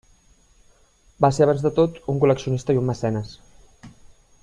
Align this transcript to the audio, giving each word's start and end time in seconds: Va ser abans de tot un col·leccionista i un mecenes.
Va 1.25 1.29
ser 1.37 1.43
abans 1.45 1.61
de 1.67 1.71
tot 1.81 1.99
un 2.15 2.21
col·leccionista 2.25 2.77
i 2.79 2.83
un 2.85 2.91
mecenes. 2.91 3.37